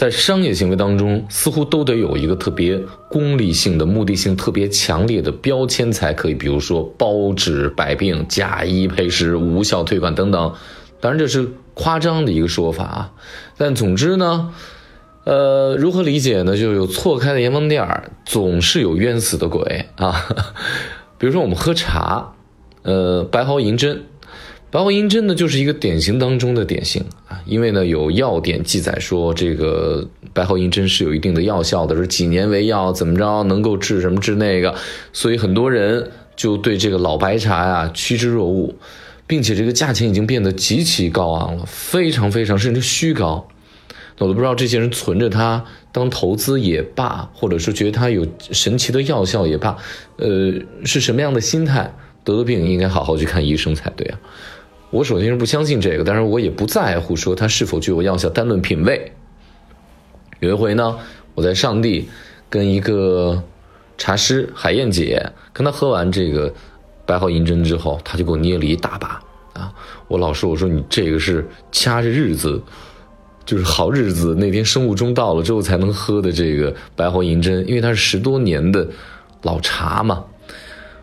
[0.00, 2.80] 在商业行为当中，似乎都得有一个特别
[3.10, 10.54] 功利性的、目的性特别强烈的标签才可以，比如说包治百病、假一赔十、无效退款等等。
[11.02, 13.12] 当然这是夸张的一个说法啊，
[13.58, 14.54] 但总之呢，
[15.24, 16.56] 呃，如何理解呢？
[16.56, 20.24] 就有错开的阎王店，总是有冤死的鬼啊。
[21.18, 22.32] 比如说我们喝茶，
[22.84, 24.04] 呃，白毫银针。
[24.70, 34.72] 白毫银针呢，就是一个典型当中的典型啊，因为呢有药典记载说这个白毫银针是有一定的药效的，说几年为药，怎么着能够治什么治那个，
[35.12, 38.72] 所以很多人就对这个老白茶呀趋之若鹜，
[39.26, 43.48] 并且这个价钱已经变得极其高昂了，非常非常甚至虚高，
[44.18, 49.76] 我都不知道这些人存着它当投资也罢，或者说觉得它有神奇的药效也罢，
[50.18, 50.52] 呃，
[50.84, 51.92] 是什么样的心态？
[52.22, 54.20] 得了病应该好好去看医生才对啊。
[54.90, 58.28] 我首先是不相信这个，但是我也不在乎说它是否具有药效。
[58.28, 59.12] 单论品味，
[60.40, 60.98] 有一回呢，
[61.34, 62.08] 我在上地
[62.48, 63.42] 跟一个
[63.96, 66.52] 茶师海燕姐，跟她喝完这个
[67.06, 69.72] 白毫银针之后，她就给我捏了一大把啊。
[70.08, 72.60] 我老说我说你这个是掐着日子，
[73.44, 78.88] 就是好日子那天生物钟到了之后才能喝的这个白毫银针，因为它是十多年的
[79.42, 80.24] 老茶嘛。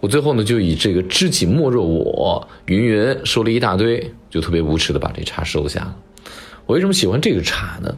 [0.00, 5.96] 我最后呢，就以这个知己莫若我，云云说了一大堆，就特别无耻的把这茶收下了。
[6.66, 7.96] 我为什么喜欢这个茶呢？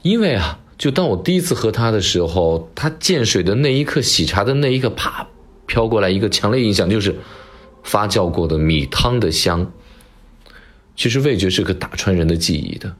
[0.00, 5.26] 因为啊，就当我第一次喝它的时候，它见水的那一刻，洗茶的那一刻，啪，
[5.66, 7.14] 飘过来一个强烈印象，就是
[7.82, 9.70] 发酵过的米汤的香。
[10.96, 12.94] 其实味觉是可打穿人的记忆的，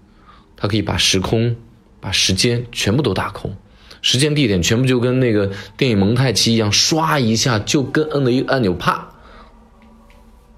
[0.56, 1.56] 它可以把时空、
[2.00, 3.56] 把时间全部都打空。
[4.02, 9.08] 时间地点全部就跟那个电影蒙太奇一样，唰一下就跟摁了一个按钮，啪，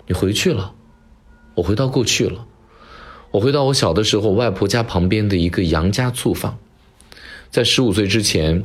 [0.06, 0.72] 你回去了，
[1.54, 2.46] 我回到过去了，
[3.30, 6.56] 我回到我小的时候外婆家旁边的一个杨家醋坊，
[7.50, 8.64] 在十五岁之前，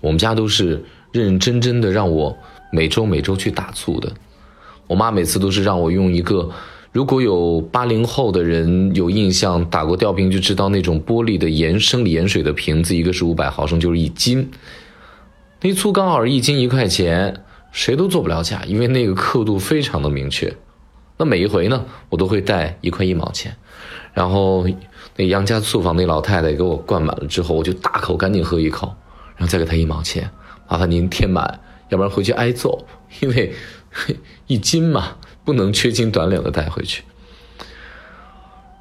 [0.00, 2.36] 我们家都是认认真真的让我
[2.72, 4.12] 每周每周去打醋的，
[4.86, 6.50] 我妈每次都是让我用一个。
[6.96, 14.50] 如果有八零后的人有印象，打过吊瓶就知道那种玻璃的盐生理盐水的瓶子，一个是五百毫升，就是一斤。
[15.60, 20.50] 那醋刚好是一斤一块钱，谁都做不了假，因为那个刻度非常的明确。
[21.18, 23.54] 那每一回呢，我都会带一块一毛钱，
[24.14, 24.66] 然后
[25.16, 28.86] 那杨家醋坊那老太太给我灌满了之后，我就大口赶紧喝一口，
[29.36, 30.30] 然后再给她一毛钱，
[30.66, 32.86] 麻烦您添满，要不然回去挨揍，
[33.20, 33.52] 因为
[34.48, 35.18] 一斤嘛。
[35.46, 37.02] 不能缺斤短两的带回去。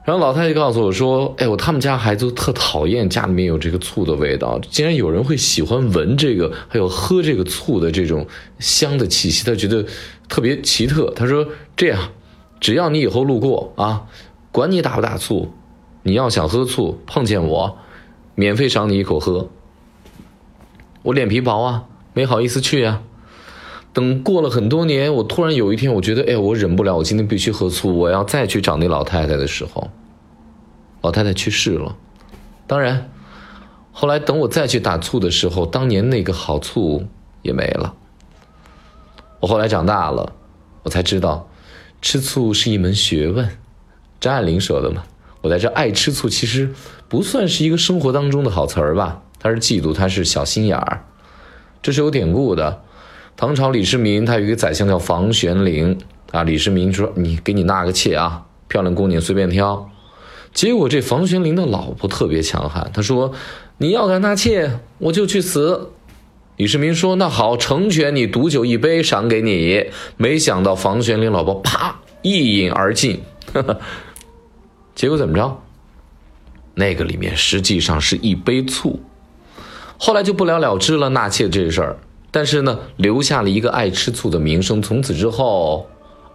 [0.03, 8.27] 然后老太太告诉我说：“哎，我他们家孩子特讨厌家里面有这个醋的味道，竟然有人会喜欢闻这个，还有喝这个醋的这种
[8.59, 9.83] 香的气息，他觉得
[10.29, 11.11] 特别奇特。
[11.15, 12.11] 他说这样，
[12.59, 14.05] 只要你以后路过啊，
[14.51, 15.51] 管你打不打醋，
[16.03, 17.77] 你要想喝醋，碰见我，
[18.35, 19.49] 免费赏你一口喝。
[21.01, 23.01] 我脸皮薄啊，没好意思去啊。”
[23.95, 29.89] 等过了很多年，我突然有一天，我觉得，哎，我忍不了，我今天必须喝醋，我要再去找那老太太的时候，
[31.01, 31.95] 老太太去世了。
[32.67, 33.09] 当然，
[33.93, 37.05] 后来等我再去打醋的时候，当年那个好醋
[37.41, 37.93] 也没了。
[39.39, 40.33] 我后来长大了，
[40.83, 41.47] 我才知道，
[42.01, 43.49] 吃醋是一门学问。
[44.19, 45.03] 张爱玲说的嘛，
[45.39, 46.73] 我在这爱吃醋，其实
[47.07, 51.05] 不算是一个生活当中的好词儿吧，它是嫉妒，它是小心眼儿，
[51.81, 52.81] 这是有典故的。
[53.37, 55.97] 唐朝李世民他有一个宰相叫房玄龄
[56.31, 59.89] 啊，李世民说：“你给你纳个妾啊，漂亮姑娘随便挑。”
[60.53, 63.33] 结果这房玄龄的老婆特别强悍，他说
[63.77, 65.91] ：“你要敢纳妾，我就去死。”
[66.55, 73.21] 李世民说：“那好，成全你，毒酒一杯，赏给你。”没想到房玄龄老婆啪一饮而尽，
[74.95, 75.61] 结果怎么着？
[76.75, 79.01] 那个里面实际上是一杯醋，
[79.97, 81.97] 后来就不了了之了纳妾这事儿。
[82.35, 84.81] 但是呢，留下了一个爱吃醋的名声。
[84.81, 85.87] 从此之后，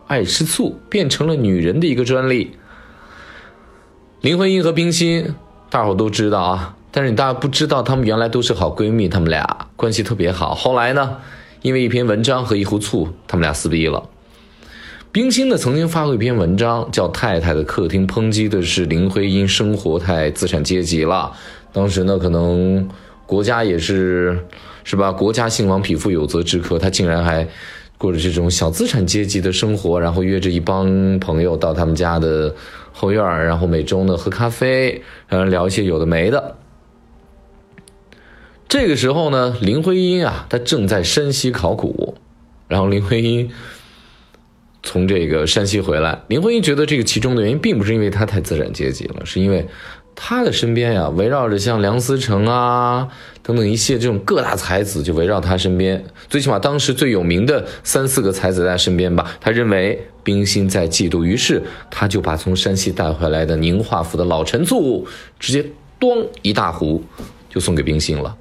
[0.07, 2.53] 爱吃醋变成了女人的一个专利。
[4.23, 5.35] 林徽因和冰心，
[5.69, 6.75] 大伙都知道啊。
[6.91, 10.55] 但是你大家不知道，她们原来都是好闺蜜，她们俩关系特别好。
[10.55, 11.19] 后来呢，
[11.61, 14.03] 因为一篇文章和一壶醋，她们俩撕逼了。
[15.13, 21.31] 冰心呢，曾经发过一篇文章，叫《太太的客厅》，抨击的是林徽因生活太资产阶级了。
[21.75, 22.89] 当时呢，可能
[23.27, 24.47] 国家也是。
[24.85, 25.13] 是吧？
[25.13, 26.79] 国家兴亡，匹夫有责之科。
[26.79, 27.47] 他竟然还
[27.99, 32.55] 过着这种小资产阶级的生活，然后约着一帮朋友到他们家的
[32.93, 36.57] 后院然后每周呢喝咖啡，然后聊一些有的没的。
[38.69, 42.15] 这个时候呢，林徽因啊，她正在山西考古，
[42.69, 43.51] 然后林徽因
[44.83, 49.67] 从这个山西回来，林徽因觉得这个其中的原因并不是因为她太资产阶级了，是因为。
[50.23, 53.09] 他的身边呀，围绕着像梁思成啊
[53.43, 56.05] 等等一些这种各大才子，就围绕他身边。
[56.29, 59.35] 最起码当时最有名的三四个才子在他身边吧。
[59.41, 65.07] 他认为冰心在嫉妒，于是他就把从山西带回来的宁化府的老陈醋，
[65.39, 65.65] 直接
[65.99, 67.03] 端一大壶
[67.49, 68.37] 就送给冰心了。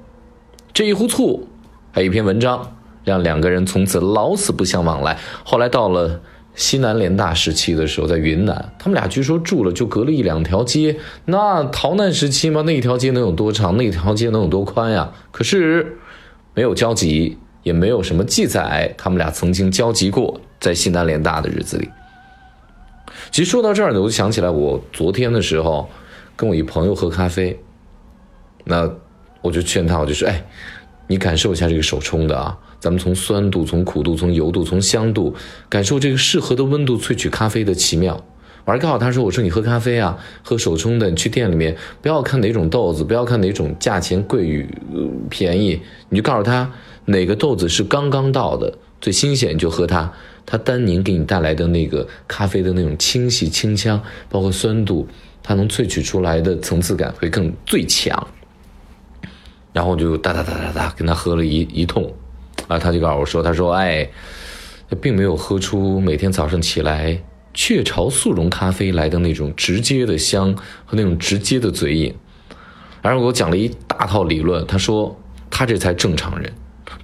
[0.74, 1.48] 这一壶醋，
[1.92, 5.18] 还有一篇文章，让两个人从此老死不相往来。
[5.44, 6.20] 后来到了。
[6.54, 10.96] 西南联大时期的时候，在云南，他们俩据说住了就隔了一两条街。
[11.24, 13.76] 那逃难时期嘛，那一条街能有多长？
[13.76, 15.12] 那一条街能有多宽呀？
[15.30, 15.96] 可是
[16.54, 21.88] 没有交集，也没有什么记载，他们俩曾经交集过，在西南联大的日子里。
[23.30, 25.88] 其实说到这儿呢，我就想起来，我昨天的时候
[26.36, 27.58] 跟我一朋友喝咖啡，
[28.64, 28.90] 那
[29.40, 30.44] 我就劝他，我就说，哎，
[31.10, 32.56] 你感受一下这个手冲的啊。
[32.78, 35.34] 咱们从酸度、从苦度、从油度、从香度，
[35.68, 38.24] 感受这个适合的温度萃取咖啡的奇妙。
[38.64, 44.66] 我还告诉他说：“我说你喝咖啡啊，喝手冲的，你去店里面不要看哪种豆子，不要看哪种价钱贵与
[45.28, 46.70] 便宜，你就告诉他
[47.06, 50.10] 哪个豆子是刚刚到的最新鲜，你就喝它。
[50.46, 55.06] 它单宁给你带来的那个咖啡的那种清晰清香，包括酸度，
[55.42, 58.26] 它能萃取出来的层次感会更最强。”
[59.72, 62.12] 然后我就哒哒哒哒哒跟他喝了一一通。
[62.68, 64.08] 啊，他就告诉我说：“他说，哎，
[65.00, 67.20] 并没有喝出每天早上起来
[67.52, 72.14] 雀巢速溶咖啡来的那种直接的香和那种直接的嘴瘾。”
[73.02, 74.64] 然后给我讲了一大套理论。
[74.66, 75.18] 他说
[75.50, 76.52] ：“他这才正常人，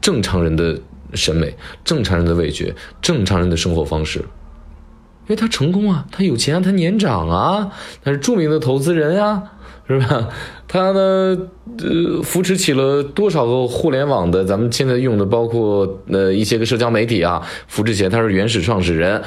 [0.00, 0.78] 正常人的
[1.14, 1.52] 审美，
[1.82, 4.18] 正常人的味觉，正常人的生活方式。
[4.18, 7.72] 因为他成功啊，他有钱啊，他年长啊，
[8.04, 9.42] 他是著名的投资人啊。”
[9.88, 10.28] 是吧？
[10.66, 11.36] 他呢，
[11.78, 14.44] 呃，扶持起了多少个互联网的？
[14.44, 19.22] 咱们现在用的包括呃一些个社交媒体啊，扶持起来，他是原始创始人，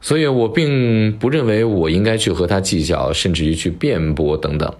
[0.00, 4.74] 所以我并不认为我应该去和他计较，甚至于去辩驳等等。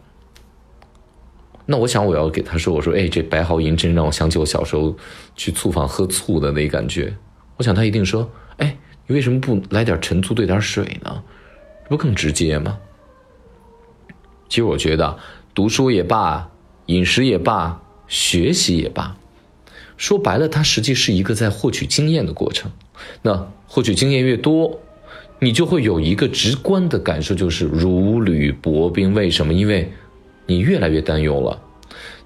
[1.67, 4.95] 那我想我要给他说，我说，哎，这白毫银针让我想起我小时候
[5.37, 7.15] 去醋坊喝醋的那感觉。
[7.57, 8.77] 我想他一定说，哎，
[9.07, 11.23] 你为什么不来点陈醋兑点水呢？
[11.85, 12.77] 这不更直接吗？
[14.55, 15.19] 其实我觉得，
[15.53, 16.49] 读书也罢，
[16.87, 19.17] 饮食也罢，学习也罢，
[19.97, 22.71] 说白了，它实际是一个在获取经验的过程。
[23.23, 24.79] 那获取经验越多，
[25.41, 29.13] 你就会有一个直观的感受，就是如履薄冰。
[29.13, 29.53] 为什么？
[29.53, 29.91] 因为，
[30.47, 31.61] 你越来越担忧了，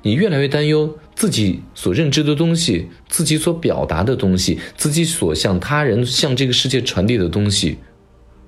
[0.03, 7.79] 你越来越担忧自己所认知的东西，自己所表达的东西，自己所向他人、向这个世界传递的东西，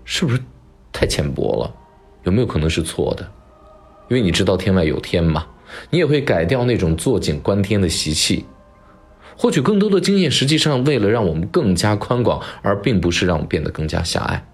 [0.05, 0.39] 是不是
[0.93, 1.75] 太浅薄了？
[2.25, 3.27] 有没有可能是错的？
[4.11, 5.47] 因为你知道天外有天嘛，
[5.91, 8.45] 你也会改掉那种坐井观天的习气，
[9.37, 14.45] 获取更多的经验，实际上为了让我们更加宽广，而并不是让我们变得更加狭隘。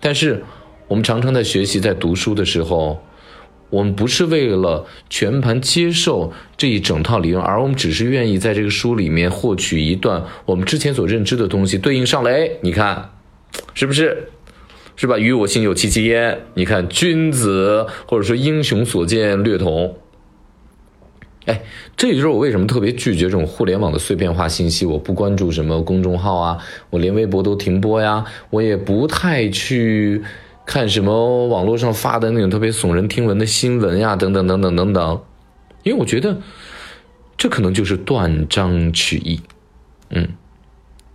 [0.00, 0.42] 但是，
[0.88, 3.02] 我们常常在学习、在读书的时候，
[3.68, 12.50] 我们不是为了全盘接受这一整套理论，而我们只是愿意在这个书里面获取一段我们之前所认知的东西，对应上来。
[12.62, 13.10] 你看，
[13.74, 14.30] 是不是？
[15.00, 15.16] 是吧？
[15.16, 16.38] 与我心有戚戚焉。
[16.52, 19.96] 你看，君子或者说英雄所见略同。
[21.46, 21.62] 哎，
[21.96, 24.84] 这也就是我为什么特别拒绝这种互联网的碎片化信息。
[24.84, 26.58] 我不关注什么公众号啊，
[26.90, 28.26] 我连微博都停播呀。
[28.50, 30.22] 我也不太去
[30.66, 35.22] 看什么网络上发的那种特别耸人听闻的新闻呀，等等等等等等。
[35.82, 36.38] 因为我觉得
[37.38, 39.40] 这可能就是断章取义。
[40.10, 40.28] 嗯，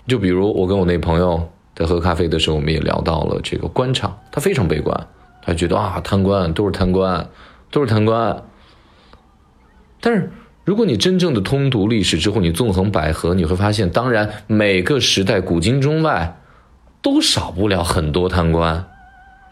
[0.08, 1.52] 就比如我跟我那朋友。
[1.76, 5.08] 在喝咖啡的时候，我们也聊到了这个官场，他非常悲观，
[5.42, 7.30] 他觉得啊，贪官都是贪官，
[7.70, 8.44] 都是贪官。
[10.00, 10.32] 但是，
[10.64, 16.40] 如果你真正的通读历史之后，你纵横捭阖，你会发现，当然每个时代古今中外
[17.02, 18.88] 都少不了很多贪官，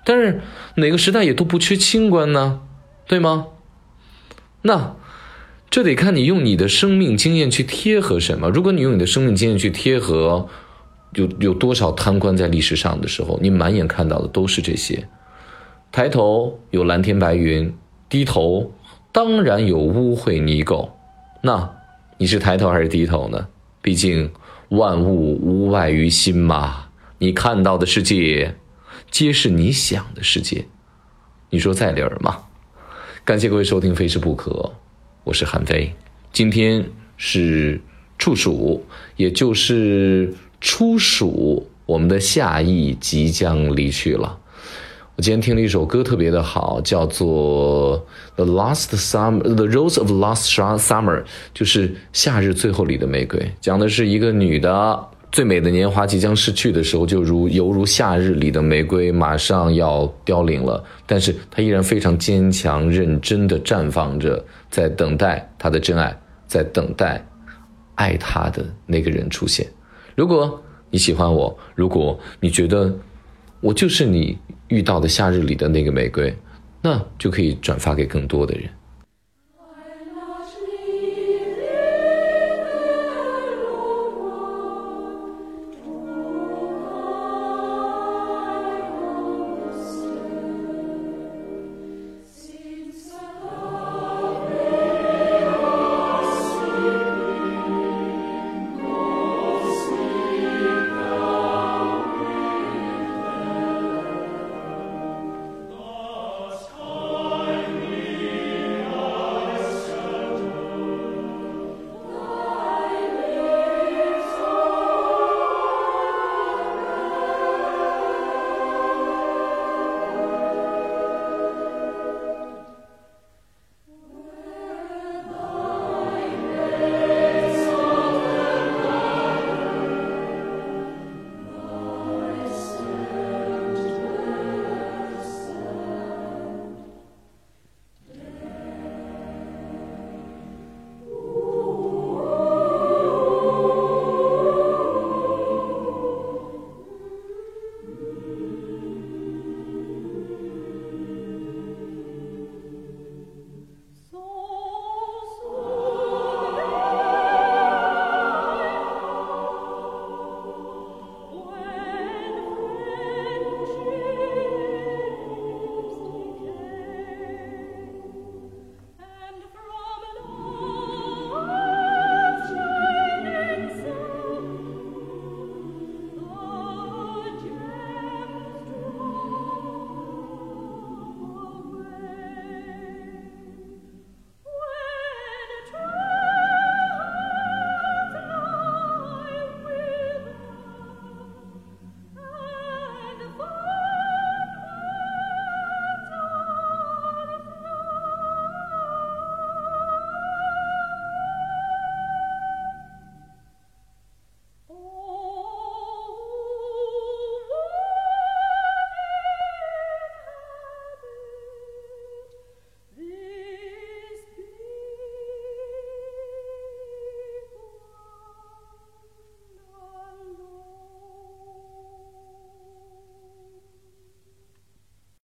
[0.06, 0.40] 但是
[0.76, 2.62] 哪个时代也都不缺清官呢，
[3.06, 3.48] 对吗？
[4.62, 4.96] 那
[5.70, 8.50] 这得看你用你的生命经验去贴合什么。
[8.50, 10.48] 如果你用你的生命经验去贴合。
[11.16, 15.08] 有有多少贪官在历史上的时候，你满眼看到的都是这些。
[15.92, 17.72] 抬头有蓝天白云，
[18.10, 18.74] 低头
[19.12, 20.90] 当然有污秽泥垢。
[21.42, 21.72] 那
[22.18, 23.48] 你是抬头还是低头呢？
[23.82, 24.32] 毕竟
[24.70, 26.86] 万物无外于心嘛。
[27.20, 28.56] 你看到的世界，
[29.12, 30.66] 皆是你想的世界。
[31.52, 32.46] 你说在理儿吗？
[33.24, 34.52] 感谢各位收听《非是不可》，
[35.26, 35.94] 我是韩飞。
[36.32, 36.84] 今天
[37.18, 37.80] 是
[38.18, 38.84] 处暑，
[39.16, 40.34] 也就是。
[40.64, 44.40] 初暑，我们的夏意即将离去了。
[45.18, 48.00] 我今天听了一首歌，特别的好，叫做
[48.38, 51.22] 《The Last Summer》，《The Rose of Last Summer》，
[51.54, 60.82] 就是夏日最后里的玫瑰，讲的是一个女的，最美的年华即将逝去的时候，就如犹如夏日里的玫瑰，马上要凋零了。
[61.06, 64.42] 但是她依然非常坚强、认真的绽放着，
[64.72, 66.18] 在等待他的真爱，
[66.48, 67.24] 在等待
[67.96, 69.68] 爱他的那个人出现。
[70.16, 72.94] 如果你喜欢我，如果你觉得
[73.60, 76.36] 我就是你遇到的夏日里的那个玫瑰，
[76.82, 78.70] 那就可以转发给更多的人。